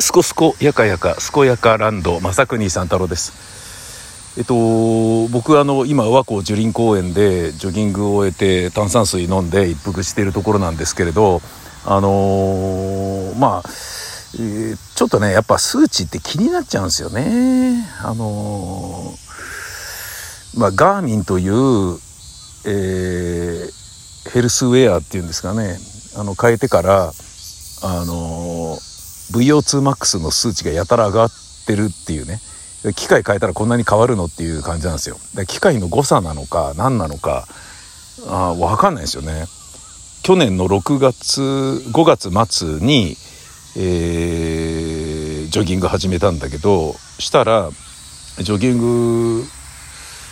[0.00, 3.32] すこすこやかやかすこやかランド正国さん太郎です。
[4.36, 11.40] えっと僕あの今和光樹林公園でジョギングを終えて炭酸水飲んで一服しているところなんですけれど
[11.84, 13.62] あのー、まあ、
[14.34, 17.86] えー、ちょっとねやっぱ数値って気になっちゃうんですよね。
[18.02, 21.98] あのー、まあガーミンという、
[22.66, 23.70] え
[24.32, 25.78] ヘルスウェアっていうんですかね。
[26.16, 27.12] あの変えてから
[27.82, 28.14] あの
[29.34, 31.30] VO2max の数値がやたら上がっ
[31.66, 32.40] てるっていうね。
[32.92, 35.16] 機械変えたらこんなに変わるのっていう感じなんですよ。
[35.34, 37.46] で機械の誤差なのか何なのか
[38.26, 39.46] あ分かんないですよね。
[40.22, 43.16] 去年の6月5月末に、
[43.76, 47.70] えー、ジョギング始めたんだけどしたら
[48.38, 48.78] ジョギン
[49.38, 49.44] グ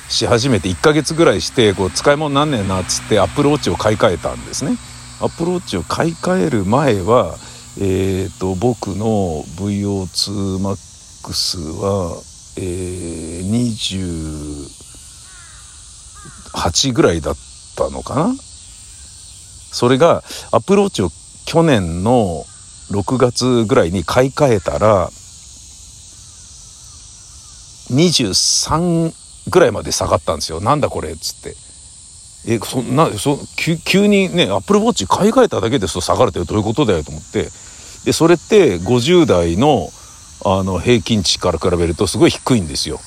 [0.08, 4.76] し始めて1ヶ月ぐらいしてこう使い物なんねえなっつってアップルウォッチを買い替えたんですね。
[5.20, 7.36] アップルウォッチを買い替える前は
[7.80, 12.20] えーと、僕の VO2MAX は、
[12.58, 13.50] えー、
[16.52, 17.36] 28ぐらいだっ
[17.76, 18.34] たのかな？
[19.72, 21.08] それがアプローチを
[21.46, 22.44] 去年の
[22.90, 25.08] 6月ぐらいに買い替えたら
[27.90, 29.14] 23
[29.50, 30.60] ぐらいまで下がったんですよ。
[30.60, 31.12] なんだこれ？
[31.12, 31.56] っつって。
[32.46, 33.38] えそなそ
[33.84, 37.48] 急にねアップルウォッチ買い替えただけでそう下がるってどういうことだよと思って。
[38.04, 39.88] でそれって50代の
[40.44, 42.98] あの平均値から比べるとすごい低いんですよ。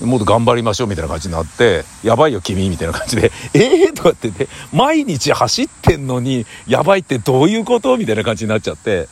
[0.00, 7.96] もっと頑張りましょうみたいな感じになって「やばいよ君」みたいな感じで「え えー、とかってね毎日走ってんのにやばいってどういうこと？
[7.96, 9.08] みたいな感じになっちゃって。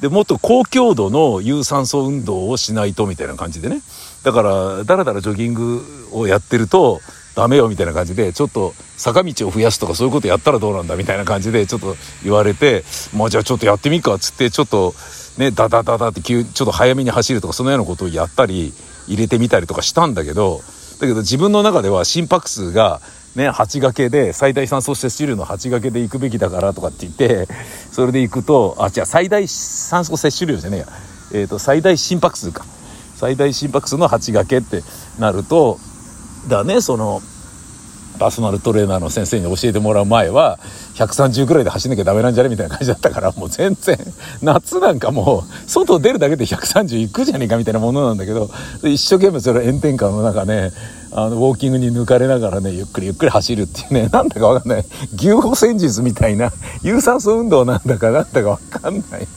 [0.00, 3.80] でもっと高強度の有酸素運動をしないとみたいな感じでね。
[4.22, 7.00] だからだらだらジョギングをやってると
[7.38, 11.94] ダメよみたいな感じでちょっと坂道を増やすとかそういうことやったらどうなんだみたいな感じでちょっと
[12.24, 12.82] 言われて
[13.16, 14.92] まあじゃあちょっとやってみっかっつってちょっと
[15.38, 18.72] ねダダダダって急ちょっと早めに走るとかそのようなことをやったり
[19.06, 20.62] 入れてみたりとかしたんだけど
[20.98, 23.00] だけど自分の中では心拍数が
[23.36, 27.46] ね、8掛けで最大酸素摂取量の8掛けで行くべきだからとかって言って
[27.92, 30.86] それで行くとあ違う最大酸素摂取量じゃねえや、
[31.34, 32.64] えーと、と最大心拍数か。
[33.18, 34.82] 最大心拍数の8掛けって
[35.18, 35.80] なると
[36.46, 37.20] だねその
[38.18, 40.58] パーソナルトレーナーの先生に教えてもらう前は
[40.94, 43.96] 130ぐらいで走んなきゃダメなんじゃねみたいな感じだったからもう全然
[44.42, 48.50] 夏なんかもう外出るだけで130いくじゃねえかみたいなものなんだけど
[48.82, 50.72] 一生懸命それ炎天下の中ね
[51.12, 54.84] あのウォーキングに抜かれながらねゆっくりゆっくり走るっていうね なんだかわかんない。
[55.14, 59.28] 牛歩戦術みたいな有酸素運動なんだかなんだかわかんない。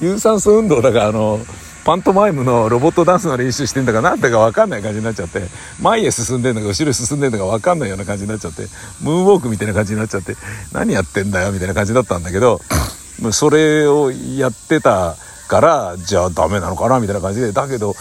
[0.00, 1.40] 有酸素運動だからあの
[1.86, 5.42] パントマイムのロボットダンスの練習してんだかなんだか分かんない感じになっちゃって
[5.80, 8.62] 前へ進んでんのか後ろへ進んでんのか分かんないような感じになっちゃって
[9.00, 10.34] ムーンウォークみたいな感じになっちゃって
[10.72, 12.58] 何やってんだよみたいな感じだったんだけど
[13.30, 15.14] それをやってた
[15.46, 17.94] からじゃあダメなのかなみたいな感じでだけど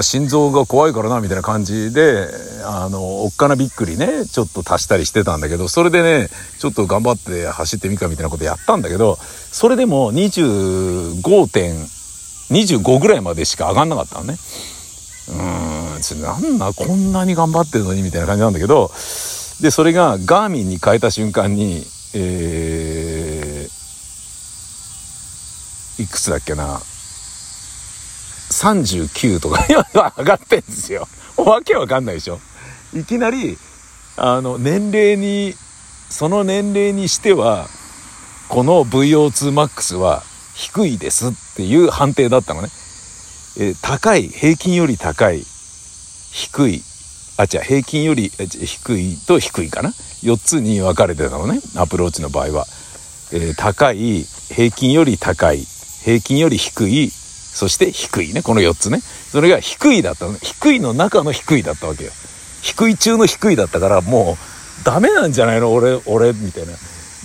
[0.00, 2.26] 心臓が怖いからなみたいな感じで
[2.64, 6.28] あのおっかなびっくりねちょっと足したりしてたんだけどそれでね
[6.58, 11.86] ちょっと頑張って走ってみかみたいなことやったんだけどそれでも25点
[12.52, 14.36] 25ぐらいまでしか上がんなかったのね。
[15.28, 18.90] うん、なんだ、こんなに頑張ってるのにみたいな感じなんだけど、
[19.60, 26.80] で、それがガーミンに変えた瞬間に、えー、いくつだっけな、
[28.50, 29.86] 39とか今
[30.18, 31.08] 上がってんですよ。
[31.36, 32.40] わけわかんないでしょ。
[32.94, 33.56] いきなり、
[34.16, 35.54] あの、年齢に、
[36.10, 37.68] その年齢にしては、
[38.48, 40.22] この VO2max は
[40.54, 42.68] 低いですっていう判定だったのね。
[43.58, 45.44] え、高い、平均より高い、
[46.32, 46.82] 低い、
[47.36, 49.90] あ、違う、平均より低いと低いかな
[50.22, 52.66] ？4つに分かれてたのね、アプローチの場合は。
[53.32, 55.66] えー、高い、平均より高い、
[56.04, 59.00] 平均より低い、そして低いね、この4つね。
[59.30, 60.38] それが低いだったのね。
[60.42, 62.10] 低いの中の低いだったわけよ。
[62.62, 64.38] 低い中の低いだったから、も
[64.80, 65.72] う、ダメなんじゃないの？
[65.72, 66.72] 俺、俺、みたいな。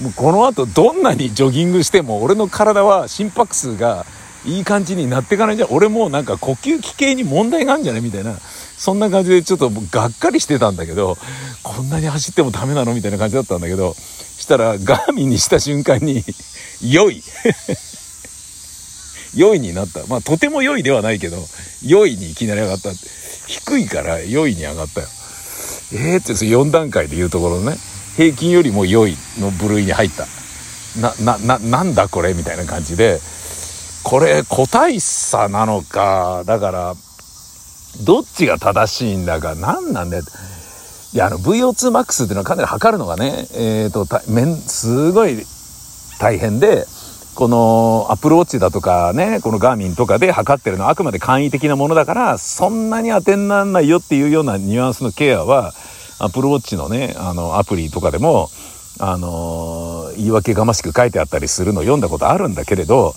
[0.02, 4.06] もうこの後どんなにジョギングしても俺の体は心拍数が
[4.46, 11.18] いい感じになっていかないんじゃ俺もなんか呼吸器系に問題があるんじゃないみたいなそんな感じでちょっとがっかりしてたんだけど
[11.64, 13.96] こんなに走ってもダメなのみたいな感じだったんだけど
[14.38, 16.24] したらガーミンにした瞬間に
[16.82, 17.24] 良い。
[19.36, 20.06] 良いになった。
[20.08, 21.38] まあとても良いではないけど
[21.84, 22.92] 良いにいきなり上がった。
[23.48, 25.08] 低いから良いに上がったよ。
[25.94, 27.78] えーって4段階で言うところね。
[28.18, 30.26] 平均よりも良いの部類に入った。
[31.00, 33.20] なななんだこれみたいな感じで
[34.04, 36.96] これ個体差なのかだから
[38.04, 40.24] どっちが正しいんだか何なんだよ。
[41.14, 45.38] いやあの VO2max っていうのはかなり測るのがねえっ、ー、とめんすごい
[46.20, 46.86] 大変で
[47.38, 55.72] このアップルウォッチだとかね、このガーミンとかで測ってるのはあくまで簡易的なものだから、そんなに当てにならないよっていうようなニュアンスのケアは、
[56.20, 58.50] アップルウォッチのね、あの、アプリとかでも、
[59.00, 63.14] あの言い訳がましく書いてあったりするの読んだことあるんだけれど、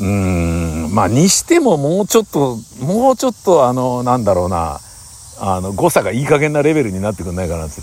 [0.00, 4.80] うん、まあ、にしてももうちょっと、もうちょっとあの、なんだろうな、
[5.40, 7.80] あの、誤差がいい加減なレベルになってくんないかなって。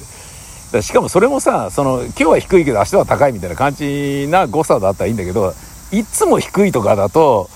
[0.81, 5.53] しかもそれもさその今日は低いけど明日は高いみたいな感じな誤差だったらいいんだけど
[5.91, 7.49] いつも低いとかだと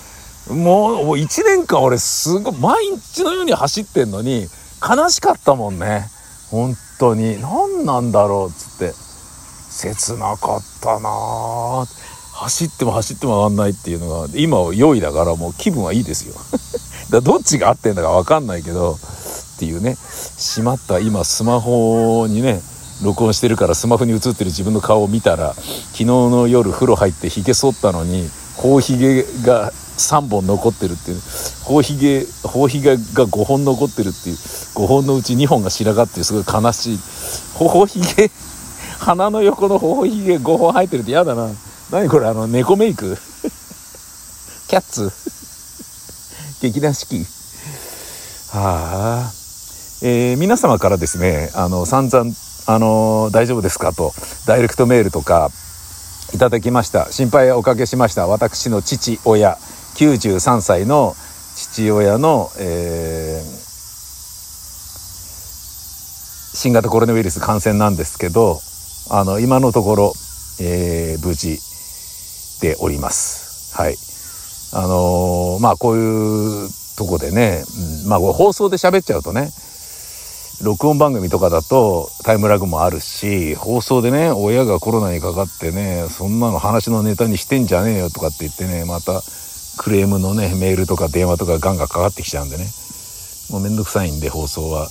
[0.50, 4.48] もう1年間俺すごい毎日のように走ってんのに
[4.86, 6.10] 悲しかったもんね
[6.50, 7.40] 本当に。
[7.40, 8.94] 何なんだろうっつって。
[9.70, 11.86] 切なかったな
[12.32, 16.34] 走っても走っても上がんないっていうのが今は良いだからもう気分はいいですよ。
[17.10, 19.96] だどっちが合ってんだか分かんないけどっていうね。
[20.38, 20.98] しまった。
[20.98, 22.62] 今スマホにね
[23.02, 31.20] 録音してるからスマホに映ってる自分の顔を見たら昨日の夜風呂入ってひげ剃ったのに頬ひげが3本残ってるっていう。
[31.64, 34.36] 頬ひげ頬ひげが5本残ってるっていう。
[34.36, 36.98] 5本のうち2本が白髪っていうすごい悲しい。
[37.54, 38.30] 頬ひげ
[38.98, 41.48] 鼻の横の頬ひげ5本入ってるって嫌だな。
[41.90, 43.16] 何これあの猫メイク？
[44.68, 45.10] キャッツ？
[46.60, 47.24] 劇団四季？
[48.52, 49.32] はあ。
[50.02, 52.32] えー、皆様からですねあの散々
[52.66, 53.92] あの大丈夫ですか？
[53.92, 54.12] と
[54.46, 55.48] ダイレクトメールとか
[56.34, 57.10] いただきました。
[57.12, 58.26] 心配おかけしました。
[58.26, 59.56] 私の父親。
[59.96, 61.14] 93歳の
[61.54, 63.44] 父親の、えー、
[66.54, 68.60] 新型コロナウイルス感染なんですけど
[69.10, 70.12] あの今のところ、
[70.60, 71.58] えー、無事
[72.60, 73.74] でおります。
[73.74, 73.96] はい。
[74.74, 77.62] あのー、まあこういうとこでね、
[78.04, 79.50] うん、まあ放送で喋っちゃうとね
[80.62, 89.22] 録音番組とかだとタイムラグもあるし放送でね親がコロナにかかってねそんなの話のネタにしてんじゃねえよとかって言ってねまた
[89.76, 92.66] クレームのねメールとか電話とかガンガンかかってきちゃうんでね。
[93.50, 94.88] もうめんどくさいんで放送は。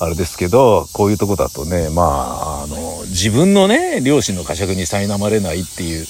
[0.00, 6.06] あれですけどこういうとこだとねまああの自分のね両親の呵責に苛まれないっていう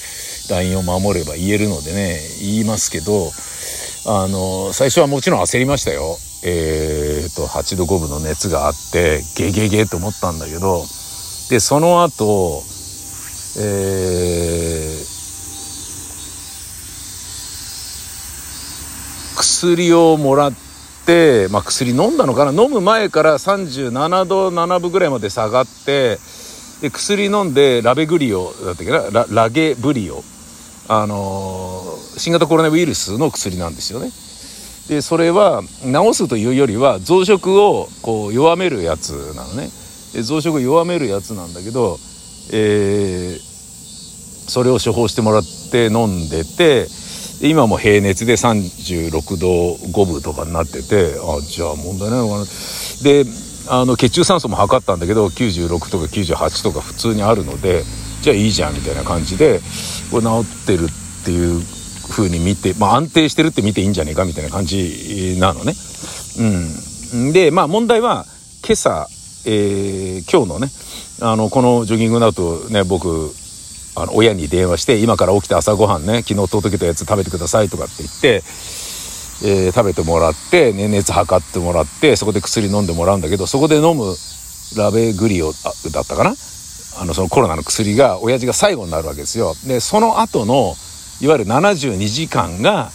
[0.49, 3.29] ラインを守れば言えるのでね言いますけど
[4.05, 6.17] あの最初はもちろん焦りましたよ。
[6.45, 10.83] えー、と8度5分の熱があってゲゲゲと思ったんだけど
[11.49, 12.63] でその後、
[13.59, 14.72] えー、
[19.33, 20.53] 薬をもらっ
[21.05, 22.63] て、まあ、薬飲んだのかな？
[22.63, 26.17] 飲む前から37度7分ぐらいまで下がって
[26.81, 29.09] で薬飲んでラベグリオだったっけな？
[29.11, 30.23] ララゲブリオ
[30.87, 34.11] あのー、新型コロナウイルスの薬なんですよね。
[34.89, 39.69] でそれは治すというよりは増殖をこう弱めるやつなのね。
[40.13, 41.97] で増殖を弱めるやつなんだけど、
[42.51, 43.39] えー、
[44.49, 46.87] それを処方してもらって飲んでて
[47.47, 52.45] 今も平熱で36度5分とかになっててあじゃあ問題ないのかな
[53.03, 53.25] で
[53.69, 57.83] あの血中酸素も測ったんだけど96とか98とか普通にあるので
[58.21, 59.59] じゃあいいじゃんみたいな感じで
[60.11, 61.61] これ治ってるっていう
[62.09, 65.73] 風に見て、まあ、安定してるって見ていいんじゃねえかみたいな感じなのね。
[67.13, 67.33] うん。
[67.33, 68.25] で、まあ問題は、
[68.65, 69.07] 今朝、
[69.45, 70.67] えー、今日のね、
[71.21, 73.33] あの、このジョギングの後ね、僕、
[73.95, 78.43] あの、親に電話して、今から起きて朝ごはんね、昨日届けたやつ食べてくださいとかって言って、
[79.45, 84.15] えー、食べてもらって、ね、熱測ってもらって、そこで薬飲んでもらうんだけど、そこで飲む
[84.77, 85.51] ラベグリオ
[85.91, 86.33] だったかな？
[86.99, 89.53] あの、そのコロナの薬が、親父が最後になるわけですよ。
[89.67, 90.75] で、その後の、
[91.21, 92.91] いわゆる72時間が、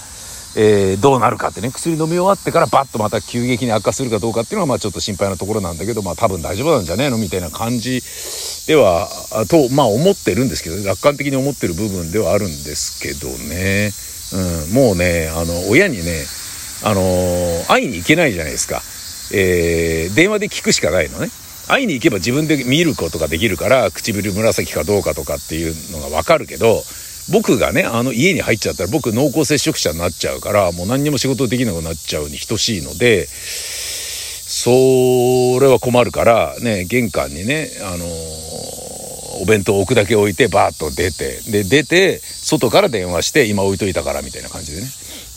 [0.57, 7.19] えー、どうなるかってね薬飲み終わってからバッとまた急激に悪化するかどうかっていうのはまあちょっと心配なところなんだけどまあ多分大丈夫なんじゃねえの？
[7.19, 8.01] みたいな感じ
[8.69, 9.09] では
[9.51, 13.91] とまあ思ってるんですけど楽観的に思ってる部分ではあるんですけどね、
[14.69, 16.25] うん、もうねあの親にね
[16.85, 17.01] あの、
[17.67, 18.83] 会いに行けないじゃないですか、
[19.33, 21.29] えー、電話で聞くしかないのね。
[21.67, 26.83] 会いに行けば自分で見ることができるから唇紫かどうかとかっていうのが分かるけど
[27.31, 34.71] 僕がね、あの家に入っちゃったら僕濃厚接触者になっちゃうから、もう何にも仕事できなくなっちゃうに等しいので、そ
[35.61, 38.48] れは困るから、ね、玄関にね、あのー、
[39.41, 44.89] お弁当置くだけ置いてバーッと出て、で、出て、外から電話して、今置いといたからみたいな感じでね。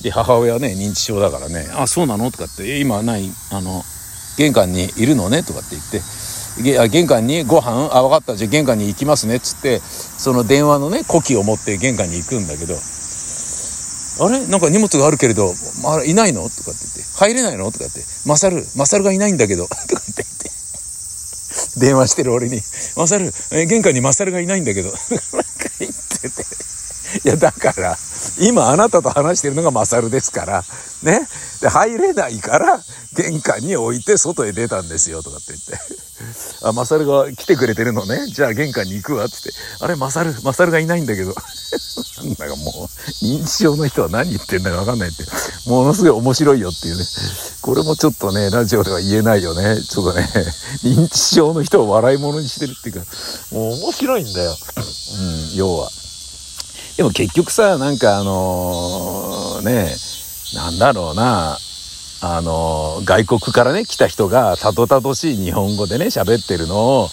[0.02, 2.32] で、母親はね、認知症だからね、あ、そうなの？
[2.32, 3.84] とかって、今ない、あの、
[4.38, 5.44] 玄関にいるのね？
[5.44, 6.02] とかって言って、
[6.90, 7.90] 玄関にご飯？
[7.96, 8.36] あ分かった。
[8.36, 9.38] じゃあ玄関に行きますね。
[9.38, 12.76] っつってその電話のね呼気を持って玄関に行くんだけど。
[12.76, 14.46] あれ？
[14.48, 15.54] なんか荷物があるけれど
[15.86, 16.42] あいないの？
[16.50, 17.04] とかって言って。
[17.16, 17.72] 入れないの？
[17.72, 18.02] とかって。
[18.26, 19.64] マサルマサルがいないんだけど。
[19.70, 20.52] とかって言って
[21.78, 22.62] 電話してる俺に。
[22.96, 24.90] マサルえ玄関にマサルがいないんだけど。
[24.92, 25.00] なんか
[25.80, 26.46] 言ってて。
[27.24, 27.96] いや、だから、
[28.40, 30.64] 今あなたと話してるのがマサルですから、
[31.04, 31.28] ね。
[31.62, 32.80] で、入れないから、
[33.14, 36.02] 玄関に置いて外へ出たんですよ、とかって言って。
[36.64, 38.28] あ、マサルが来てくれてるのね。
[38.28, 39.50] じゃあ玄関に行くわ、ってって。
[39.82, 41.34] あれ、マサル、マサルがいないんだけど。
[42.24, 45.24] なんだかもう、認知症の人は何言ってんだかわかんないって。
[45.68, 47.06] ものすごい面白いよっていうね。
[47.62, 49.82] これもちょっとね、ラジオでは言えないよね。
[49.82, 50.30] ちょっとね、
[50.84, 53.06] 認知症の人を笑い物にしてるっていうか、
[53.52, 54.58] もう面白いんだよ。
[55.20, 55.92] うん、要は。
[56.98, 59.96] でも結局さ、なんかあのー、ね、
[60.56, 61.58] なんだろうな、
[62.22, 67.08] あのー、外国からね、来た人がたどたどしい日本語でね、喋ってるのを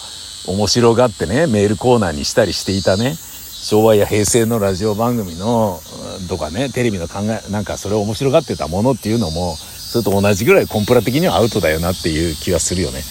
[0.46, 3.16] 面白がってね、メールコーナーにしたりしていたね、
[3.60, 5.80] 昭和や平成のラジオ番組の、
[6.28, 13.02] とかね、テレビの考え、なんかそれを面白がってたものっていうのも、それと同じぐらいコンプラ的にはアウトだよなっていう気はするよね。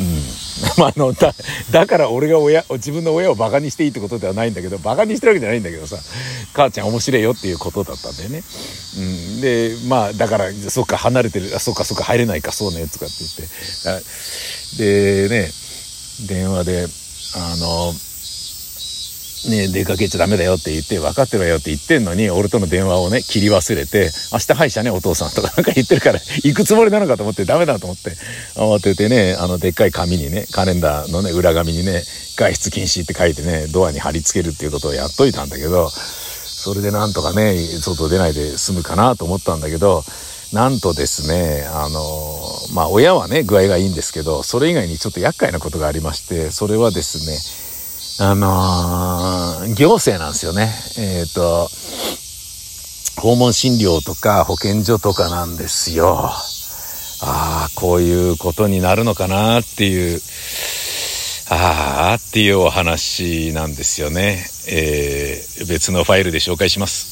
[0.00, 0.22] うん。
[0.78, 1.34] まあ、あの、だ、
[1.70, 5.98] だから俺が親、自分の親をバカにしていいってことではないんだけど、バカにしてるわけじゃないんだけどさ、
[6.52, 8.42] 母ちゃん面白いよっていうことだったんだよね。
[8.98, 9.40] うん。
[9.40, 13.28] で、まあ、だから、そっか、離れてる、あ、そっか、そっか、入れないか、そうね、とかって言
[13.98, 14.00] っ
[14.78, 15.28] て。
[15.28, 15.50] で、ね、
[16.28, 16.86] 電話で、
[17.34, 17.94] あの、
[19.48, 28.10] ね、出かけちゃダメだよって言って、分かってるわよって言ってんのに、俺との電話をね、切り忘れて、明日歯医者ね、お父さんとかなんか言ってるから、行くつもりなのかと思ってダメだと思って、
[28.54, 32.02] 慌ててね、あの、でっかい紙にね、カレンダーのね、裏紙にね、
[32.36, 40.04] 外出禁止って書いてね、ドアに貼り付けるっていうことをやっといたんだけど、それでなんとかね、外出ないで済むかなと思ったんだけど、
[40.52, 42.00] なんとですね、あの、
[42.74, 47.62] まあ、親はね、具合がいいんですけど、それ以外にちょっと厄介なことがありまして、それはですね、
[48.20, 48.50] あのー、
[49.68, 50.70] 行政なんですよね。
[50.98, 51.68] えっ、ー、と、
[53.20, 56.30] 訪問診療とか保健所とかなんですよ。
[57.24, 60.20] ああ、こういうことになるのかなっていう、
[61.48, 64.44] ああっていうお話なんですよね。
[64.68, 67.11] えー、別のファイルで紹介します。